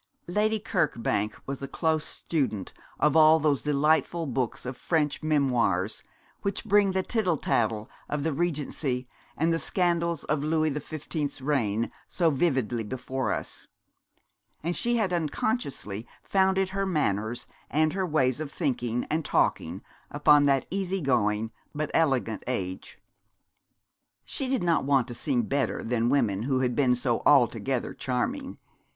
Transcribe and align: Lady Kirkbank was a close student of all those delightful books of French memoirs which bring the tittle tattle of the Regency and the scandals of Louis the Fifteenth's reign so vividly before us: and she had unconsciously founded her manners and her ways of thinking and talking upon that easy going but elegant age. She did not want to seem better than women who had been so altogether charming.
Lady 0.25 0.57
Kirkbank 0.59 1.35
was 1.45 1.61
a 1.61 1.67
close 1.67 2.03
student 2.03 2.73
of 2.99 3.15
all 3.15 3.37
those 3.37 3.61
delightful 3.61 4.25
books 4.25 4.65
of 4.65 4.75
French 4.75 5.21
memoirs 5.21 6.01
which 6.41 6.65
bring 6.65 6.93
the 6.93 7.03
tittle 7.03 7.37
tattle 7.37 7.87
of 8.09 8.23
the 8.23 8.33
Regency 8.33 9.07
and 9.37 9.53
the 9.53 9.59
scandals 9.59 10.23
of 10.23 10.43
Louis 10.43 10.71
the 10.71 10.79
Fifteenth's 10.79 11.39
reign 11.39 11.91
so 12.07 12.31
vividly 12.31 12.83
before 12.83 13.31
us: 13.31 13.67
and 14.63 14.75
she 14.75 14.95
had 14.97 15.13
unconsciously 15.13 16.07
founded 16.23 16.69
her 16.69 16.87
manners 16.87 17.45
and 17.69 17.93
her 17.93 18.03
ways 18.03 18.39
of 18.39 18.51
thinking 18.51 19.05
and 19.11 19.23
talking 19.23 19.83
upon 20.09 20.45
that 20.45 20.65
easy 20.71 20.99
going 21.01 21.51
but 21.75 21.91
elegant 21.93 22.41
age. 22.47 22.97
She 24.25 24.47
did 24.47 24.63
not 24.63 24.83
want 24.83 25.07
to 25.09 25.13
seem 25.13 25.43
better 25.43 25.83
than 25.83 26.09
women 26.09 26.41
who 26.41 26.61
had 26.61 26.75
been 26.75 26.95
so 26.95 27.21
altogether 27.23 27.93
charming. 27.93 28.57